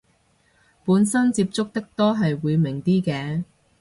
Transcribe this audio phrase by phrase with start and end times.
[0.83, 3.43] 本身接觸得多係會明啲嘅